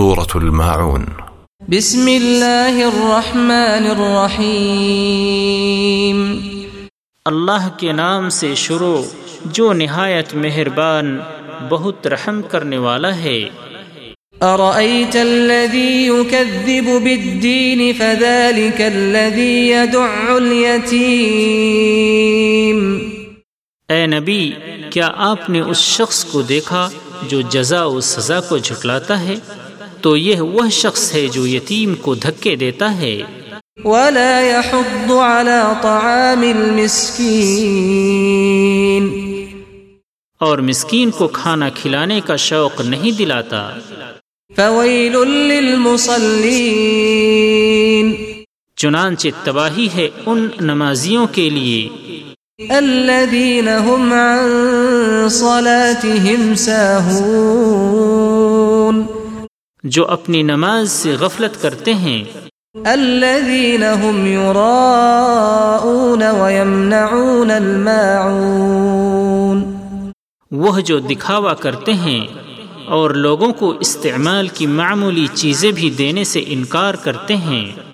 [0.00, 1.04] سورة الماعون.
[1.68, 3.90] بسم الله الرحمن
[4.70, 6.38] الرحيم
[7.24, 9.02] اللہ کے نام سے شروع
[9.44, 11.20] جو نہایت مہربان
[11.68, 13.44] بہت رحم کرنے والا ہے۔
[14.40, 22.98] أرأيت الذي يكذب بالدين فذلك الذي يدع اليتيم
[23.88, 24.52] اے نبی
[24.90, 26.90] کیا آپ نے اس شخص کو دیکھا
[27.22, 29.34] جو جزا و سزا کو جھٹلاتا ہے؟
[30.00, 33.22] تو یہ وہ شخص ہے جو یتیم کو دھکے دیتا ہے۔
[33.84, 39.30] ولا يحض على طعام المسكين۔
[40.40, 43.70] اور مسکین کو کھانا کھلانے کا شوق نہیں دلاتا۔
[44.56, 48.14] فويل للمصلين۔
[48.76, 51.88] چنانچہ تباہی ہے ان نمازیوں کے لیے۔
[52.68, 59.02] الذين هم عن صلاتهم ساهون۔
[59.84, 62.24] جو اپنی نماز سے غفلت کرتے ہیں۔
[62.84, 69.76] الذين هم يراءون ويمنعون الماعون۔
[70.50, 72.26] وہ جو دکھاوا کرتے ہیں
[72.86, 77.89] اور لوگوں کو استعمال کی معمولی چیزیں بھی دینے سے انکار کرتے ہیں۔